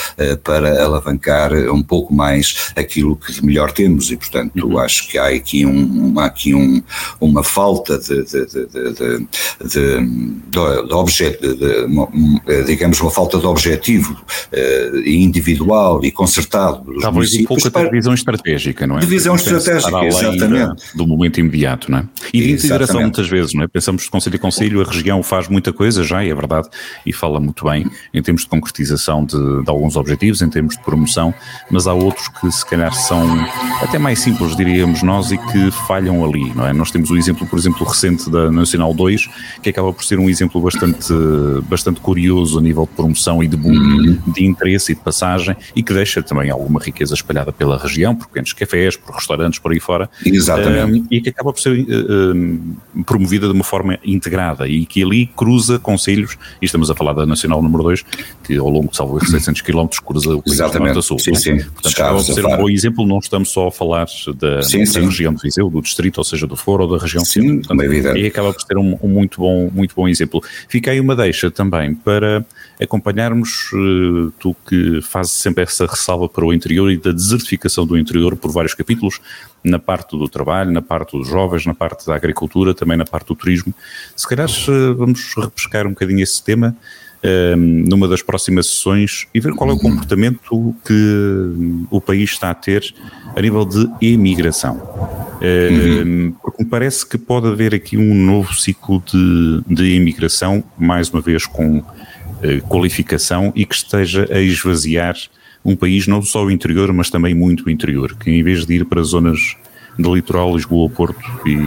para 0.44 0.84
alavancar 0.84 1.54
um 1.54 1.84
pouco 1.84 2.14
mais 2.14 2.72
aquilo 2.76 3.16
que 3.16 3.32
de 3.32 3.46
melhor 3.46 3.72
temos 3.72 4.12
e, 4.12 4.18
portanto, 4.18 4.52
uhum. 4.66 4.78
acho 4.78 5.08
que 5.08 5.18
há 5.18 5.28
aqui, 5.28 5.66
um, 5.66 6.20
há 6.20 6.26
aqui 6.26 6.54
um, 6.54 6.82
uma 7.20 7.44
falta 7.44 7.98
de, 8.00 8.24
de, 8.24 8.46
de, 8.46 10.01
de, 10.06 10.88
de, 10.88 10.94
objeto, 10.94 11.56
de, 11.56 12.64
digamos, 12.66 13.00
uma 13.02 13.12
falta 13.12 13.38
de 13.38 13.46
objetivo 13.46 14.14
uh, 14.14 14.98
individual 15.08 16.04
e 16.04 16.12
concertado 16.12 16.84
dos 16.84 17.02
Talvez 17.02 17.34
um 17.36 17.44
pouco 17.46 17.70
de 17.70 17.90
visão 17.90 18.14
estratégica, 18.14 18.86
não 18.86 18.98
é? 18.98 19.02
De 19.02 19.08
visão 19.08 19.36
estratégica, 19.36 20.06
exatamente. 20.06 20.96
do 20.96 21.08
momento 21.08 21.40
imediato, 21.40 21.92
não 21.92 22.00
é? 22.00 22.06
E 22.34 22.42
de 22.42 22.52
integração 22.54 23.02
muitas 23.02 23.28
vezes, 23.28 23.54
não 23.54 23.64
é? 23.64 23.68
Pensamos 23.68 24.06
que 24.06 24.12
Conselho 24.12 24.36
a 24.36 24.40
Conselho, 24.40 24.82
a 24.82 24.86
região 24.86 25.24
faz 25.24 25.48
muita 25.48 25.74
coisa 25.74 26.04
já, 26.04 26.24
e 26.24 26.30
é 26.30 26.36
verdade, 26.36 26.68
e 27.06 27.14
fala 27.14 27.40
muito 27.40 27.66
bem 27.66 27.86
em 28.14 28.22
termos 28.22 28.44
de 28.44 28.48
concretização 28.50 29.24
de, 29.24 29.64
de 29.64 29.70
alguns 29.70 29.96
objetivos, 29.96 30.42
em 30.42 30.50
termos 30.50 30.76
de 30.76 30.84
promoção, 30.84 31.34
mas 31.70 31.88
há 31.88 31.94
outros 31.94 32.28
que 32.28 32.52
se 32.52 32.66
calhar 32.66 32.94
são 32.94 33.26
até 33.82 33.98
mais 33.98 34.20
simples, 34.20 34.56
diríamos 34.56 35.02
nós, 35.04 35.32
e 35.32 35.38
que 35.38 35.72
falham 35.88 36.24
ali, 36.24 36.54
não 36.54 36.66
é? 36.66 36.74
Nós 36.74 36.92
temos 36.92 37.10
o 37.10 37.18
exemplo, 37.18 37.48
por 37.48 37.58
exemplo, 37.58 37.86
recente 37.86 38.30
da 38.30 38.52
Nacional 38.52 38.94
2, 38.94 39.30
que 39.62 39.70
acaba 39.70 39.91
por 39.94 40.04
ser 40.04 40.20
um 40.20 40.30
exemplo 40.30 40.62
bastante, 40.62 41.14
bastante 41.68 42.00
curioso 42.00 42.60
a 42.60 42.62
nível 42.62 42.84
de 42.84 42.96
promoção 42.96 43.44
e 43.44 43.48
de 43.48 43.58
boom, 43.58 43.72
uhum. 43.72 44.20
de 44.28 44.46
interesse 44.46 44.92
e 44.92 44.96
de 44.96 45.02
passagem, 45.02 45.56
e 45.76 45.84
que 45.84 45.94
deixa 45.94 46.22
também 46.22 46.50
alguma 46.50 46.80
riqueza 46.80 47.14
espalhada 47.14 47.52
pela 47.52 47.78
região, 47.78 48.16
por 48.16 48.28
pequenos 48.28 48.54
cafés, 48.54 48.96
por 48.96 49.16
restaurantes, 49.16 49.60
por 49.60 49.72
aí 49.72 49.80
fora. 49.80 50.10
Exatamente. 50.26 51.00
Um, 51.00 51.08
e 51.12 51.22
que 51.22 51.30
acaba 51.30 51.54
por 51.54 51.60
ser 51.60 51.72
um, 51.72 52.76
promovida 53.06 53.48
de 53.48 53.54
uma 53.54 53.64
forma 53.64 54.00
integrada 54.04 54.68
e 54.68 54.86
que 54.86 55.04
ali 55.04 55.28
cruza 55.28 55.80
conselhos, 55.80 56.38
e 56.62 56.66
estamos 56.66 56.90
a 56.90 56.96
falar 56.96 57.14
da 57.14 57.26
Nacional 57.26 57.62
número 57.62 57.84
2, 57.84 58.04
que 58.44 58.58
ao 58.58 58.70
longo 58.70 58.90
de 58.90 58.98
salvo 58.98 59.24
600 59.24 59.62
km 59.62 59.88
cruza 60.06 60.36
o 60.36 60.42
país 60.42 60.56
Exatamente. 60.56 61.00
a 61.00 61.02
sul. 61.02 61.20
Sim, 61.20 61.32
é? 61.32 61.36
sim. 61.36 61.58
Portanto, 61.58 61.94
acaba 61.94 62.16
por 62.18 62.34
ser 62.34 62.46
um 62.46 62.58
bom 62.58 62.70
exemplo, 62.70 63.08
não 63.08 63.20
estamos 63.20 63.50
só 63.50 63.68
a 63.68 63.72
falar 63.72 64.08
da, 64.36 64.62
sim, 64.62 64.84
da 64.84 65.00
região 65.00 65.34
de 65.34 65.42
Viseu, 65.42 65.70
do 65.70 65.82
distrito, 65.82 66.18
ou 66.18 66.24
seja, 66.24 66.48
do 66.48 66.56
Foro 66.56 66.84
ou 66.84 66.98
da 66.98 67.04
região 67.04 67.24
sim, 67.24 67.60
Portanto, 67.60 67.84
e 68.18 68.26
acaba 68.26 68.54
por 68.54 68.62
ser 68.62 68.78
um, 68.78 68.98
um, 69.02 69.08
muito, 69.08 69.40
bom, 69.40 69.70
muito 69.82 69.96
bom 69.96 70.08
exemplo. 70.08 70.42
Fica 70.70 70.92
aí 70.92 71.00
uma 71.00 71.16
deixa 71.16 71.50
também 71.50 71.94
para 71.94 72.46
acompanharmos, 72.80 73.72
uh, 73.74 74.32
tu 74.40 74.56
que 74.68 75.02
fazes 75.02 75.34
sempre 75.34 75.64
essa 75.64 75.86
ressalva 75.86 76.30
para 76.30 76.46
o 76.46 76.54
interior 76.54 76.92
e 76.92 76.98
da 76.98 77.12
desertificação 77.12 77.86
do 77.86 77.98
interior 77.98 78.36
por 78.36 78.52
vários 78.52 78.74
capítulos, 78.74 79.20
na 79.64 79.80
parte 79.80 80.18
do 80.18 80.28
trabalho, 80.28 80.72
na 80.72 80.82
parte 80.82 81.18
dos 81.18 81.28
jovens, 81.28 81.66
na 81.66 81.74
parte 81.74 82.06
da 82.06 82.16
agricultura, 82.16 82.74
também 82.74 82.98
na 82.98 83.06
parte 83.06 83.28
do 83.28 83.36
turismo. 83.36 83.74
Se 84.16 84.28
calhar 84.28 84.50
uh, 84.50 84.96
vamos 84.96 85.34
repescar 85.36 85.86
um 85.86 85.92
bocadinho 85.92 86.22
esse 86.22 86.44
tema 86.44 86.76
uh, 87.24 87.58
numa 87.58 88.08
das 88.08 88.22
próximas 88.22 88.68
sessões 88.68 89.28
e 89.34 89.40
ver 89.40 89.54
qual 89.54 89.70
é 89.70 89.74
o 89.74 89.80
comportamento 89.80 90.76
que 90.86 91.86
o 91.90 92.00
país 92.00 92.32
está 92.32 92.52
a 92.52 92.56
ter 92.56 92.94
a 93.36 93.42
nível 93.42 93.66
de 93.66 93.90
emigração. 94.02 95.21
Uhum. 95.42 96.34
Porque 96.42 96.64
me 96.64 96.70
parece 96.70 97.06
que 97.06 97.18
pode 97.18 97.48
haver 97.48 97.74
aqui 97.74 97.98
um 97.98 98.14
novo 98.14 98.54
ciclo 98.54 99.02
de, 99.12 99.62
de 99.68 99.96
imigração, 99.96 100.64
mais 100.78 101.10
uma 101.10 101.22
vez 101.22 101.46
com 101.46 101.84
eh, 102.44 102.60
qualificação 102.68 103.52
e 103.56 103.66
que 103.66 103.76
esteja 103.76 104.28
a 104.32 104.40
esvaziar 104.40 105.16
um 105.64 105.76
país, 105.76 106.08
não 106.08 106.22
só 106.22 106.44
o 106.44 106.52
interior, 106.52 106.92
mas 106.94 107.10
também 107.10 107.34
muito 107.34 107.66
o 107.66 107.70
interior, 107.70 108.16
que 108.16 108.32
em 108.32 108.44
vez 108.44 108.66
de 108.66 108.76
ir 108.76 108.86
para 108.86 109.02
zonas 109.04 109.56
do 109.98 110.16
litoral, 110.16 110.56
Lisboa, 110.56 110.90
Porto 110.90 111.20
e 111.46 111.58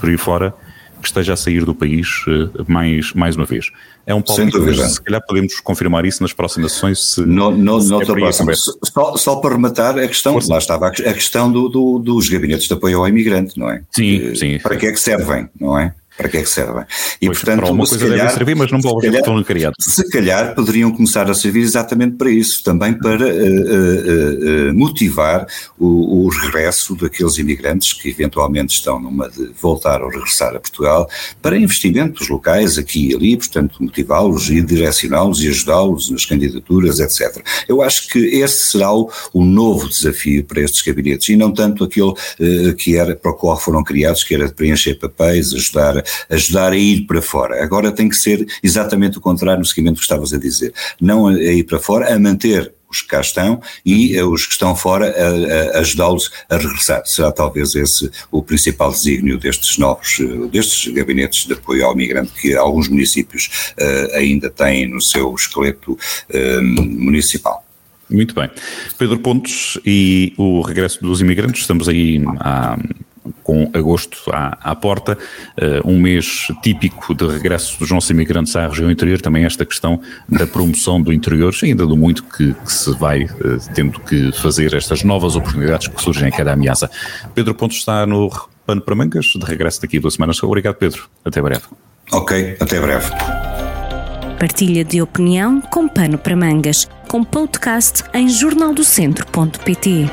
por 0.00 0.08
aí 0.08 0.16
fora, 0.16 0.54
que 1.00 1.08
esteja 1.08 1.32
a 1.32 1.36
sair 1.36 1.64
do 1.64 1.74
país 1.74 2.24
eh, 2.28 2.62
mais, 2.66 3.12
mais 3.12 3.36
uma 3.36 3.44
vez. 3.44 3.70
É 4.06 4.14
um 4.14 4.22
mas 4.26 4.94
se 4.94 5.02
calhar 5.02 5.22
podemos 5.26 5.60
confirmar 5.60 6.06
isso 6.06 6.22
nas 6.22 6.32
próximas 6.32 6.72
sessões. 6.72 7.12
Se, 7.12 7.20
no, 7.20 7.50
no, 7.50 7.80
se 7.80 7.94
é 7.94 8.04
próxima. 8.06 8.54
Só, 8.54 9.16
só 9.16 9.36
para 9.36 9.54
rematar 9.54 9.98
a 9.98 10.08
questão, 10.08 10.32
Força. 10.32 10.50
lá 10.50 10.58
estava 10.58 10.86
a 10.86 10.90
questão 10.90 11.52
do, 11.52 11.68
do, 11.68 11.98
dos 11.98 12.28
gabinetes 12.28 12.66
de 12.66 12.72
apoio 12.72 13.00
ao 13.00 13.08
imigrante, 13.08 13.58
não 13.58 13.68
é? 13.70 13.82
Sim, 13.90 14.34
sim. 14.34 14.58
Para 14.60 14.76
que 14.76 14.86
é 14.86 14.92
que 14.92 15.00
servem, 15.00 15.48
não 15.60 15.78
é? 15.78 15.94
Para 16.18 16.28
que 16.28 16.36
é 16.38 16.42
que 16.42 16.50
servem. 16.50 16.84
E, 17.22 17.26
pois, 17.26 17.38
portanto, 17.38 17.60
para 17.60 17.70
uma 17.70 17.86
coisa 17.86 18.08
calhar, 18.08 18.34
servir, 18.34 18.56
mas 18.56 18.72
não 18.72 18.80
para 18.80 19.00
calhar, 19.00 19.20
estão 19.20 19.44
criados. 19.44 19.76
Se 19.78 20.10
calhar 20.10 20.52
poderiam 20.52 20.90
começar 20.90 21.30
a 21.30 21.34
servir 21.34 21.60
exatamente 21.60 22.16
para 22.16 22.28
isso, 22.28 22.64
também 22.64 22.92
para 22.92 23.24
uh, 23.24 23.28
uh, 23.28 24.70
uh, 24.70 24.74
motivar 24.74 25.46
o, 25.78 26.26
o, 26.26 26.28
regresso 26.28 26.96
daqueles 26.96 27.38
imigrantes 27.38 27.92
que 27.92 28.08
eventualmente 28.08 28.74
estão 28.74 28.98
numa 28.98 29.28
de 29.28 29.52
voltar 29.62 30.02
ou 30.02 30.10
regressar 30.10 30.56
a 30.56 30.58
Portugal, 30.58 31.08
para 31.40 31.56
investimentos 31.56 32.28
locais 32.28 32.78
aqui 32.78 33.12
e 33.12 33.14
ali, 33.14 33.36
portanto, 33.36 33.80
motivá-los 33.80 34.50
e 34.50 34.60
direcioná-los 34.60 35.40
e 35.44 35.48
ajudá-los 35.48 36.10
nas 36.10 36.26
candidaturas, 36.26 36.98
etc. 36.98 37.44
Eu 37.68 37.80
acho 37.80 38.08
que 38.08 38.18
esse 38.18 38.72
será 38.72 38.92
o, 38.92 39.08
o 39.32 39.44
novo 39.44 39.88
desafio 39.88 40.42
para 40.42 40.62
estes 40.62 40.82
gabinetes 40.82 41.28
e 41.28 41.36
não 41.36 41.52
tanto 41.52 41.84
aquele 41.84 42.12
que 42.74 42.96
era 42.96 43.14
para 43.14 43.30
o 43.30 43.34
qual 43.34 43.58
foram 43.58 43.84
criados, 43.84 44.24
que 44.24 44.34
era 44.34 44.48
de 44.48 44.54
preencher 44.54 44.94
papéis, 44.94 45.52
ajudar 45.52 46.02
ajudar 46.30 46.72
a 46.72 46.76
ir 46.76 47.06
para 47.06 47.22
fora. 47.22 47.62
Agora 47.62 47.92
tem 47.92 48.08
que 48.08 48.16
ser 48.16 48.46
exatamente 48.62 49.18
o 49.18 49.20
contrário 49.20 49.60
no 49.60 49.66
seguimento 49.66 49.96
que 49.96 50.02
estavas 50.02 50.32
a 50.32 50.38
dizer. 50.38 50.72
Não 51.00 51.26
a 51.26 51.34
ir 51.34 51.64
para 51.64 51.78
fora, 51.78 52.12
a 52.12 52.18
manter 52.18 52.72
os 52.90 53.02
que 53.02 53.08
cá 53.08 53.20
estão 53.20 53.60
e 53.84 54.16
eh, 54.16 54.24
os 54.24 54.46
que 54.46 54.52
estão 54.52 54.74
fora 54.74 55.14
a, 55.74 55.78
ajudá-los 55.80 56.30
a 56.48 56.56
regressar. 56.56 57.02
Será 57.04 57.30
talvez 57.30 57.74
esse 57.74 58.10
o 58.30 58.42
principal 58.42 58.90
desígnio 58.90 59.38
destes 59.38 59.76
novos, 59.78 60.18
eh, 60.20 60.48
destes 60.50 60.92
gabinetes 60.92 61.46
de 61.46 61.52
apoio 61.52 61.84
ao 61.84 61.94
migrante 61.94 62.32
que 62.32 62.54
alguns 62.54 62.88
municípios 62.88 63.72
uh, 63.78 64.16
ainda 64.16 64.48
têm 64.48 64.88
no 64.88 65.00
seu 65.00 65.34
esqueleto 65.34 65.92
uh, 65.92 66.62
municipal. 66.62 67.64
Muito 68.10 68.34
bem. 68.34 68.48
Pedro 68.96 69.18
Pontes 69.18 69.78
e 69.84 70.32
o 70.38 70.62
regresso 70.62 71.02
dos 71.02 71.20
imigrantes, 71.20 71.60
estamos 71.60 71.88
aí 71.88 72.22
há 72.40 72.78
com 73.48 73.70
agosto 73.72 74.18
à, 74.30 74.58
à 74.60 74.76
porta, 74.76 75.16
uh, 75.56 75.90
um 75.90 75.98
mês 75.98 76.48
típico 76.62 77.14
de 77.14 77.26
regresso 77.26 77.78
dos 77.78 77.90
nossos 77.90 78.10
imigrantes 78.10 78.54
à 78.54 78.68
região 78.68 78.90
interior, 78.90 79.22
também 79.22 79.46
esta 79.46 79.64
questão 79.64 80.02
da 80.28 80.46
promoção 80.46 81.00
do 81.00 81.14
interior, 81.14 81.54
ainda 81.62 81.86
do 81.86 81.96
muito 81.96 82.24
que, 82.24 82.52
que 82.52 82.70
se 82.70 82.94
vai 82.98 83.24
uh, 83.24 83.28
tendo 83.74 83.98
que 84.00 84.32
fazer 84.32 84.74
estas 84.74 85.02
novas 85.02 85.34
oportunidades 85.34 85.88
que 85.88 85.98
surgem 85.98 86.28
a 86.28 86.30
cada 86.30 86.52
ameaça. 86.52 86.90
Pedro 87.34 87.54
Pontos 87.54 87.78
está 87.78 88.04
no 88.04 88.30
Pano 88.66 88.82
para 88.82 88.94
Mangas, 88.94 89.24
de 89.24 89.44
regresso 89.46 89.80
daqui 89.80 89.96
a 89.96 90.00
duas 90.00 90.12
semanas. 90.12 90.42
Obrigado, 90.42 90.74
Pedro. 90.74 91.08
Até 91.24 91.40
breve. 91.40 91.62
Ok, 92.12 92.58
até 92.60 92.78
breve. 92.78 93.10
Partilha 94.38 94.84
de 94.84 95.00
opinião 95.00 95.62
com 95.62 95.88
Pano 95.88 96.18
para 96.18 96.36
Mangas, 96.36 96.86
com 97.08 97.24
podcast 97.24 98.04
em 98.12 98.28
jornaldocentro.pt. 98.28 100.10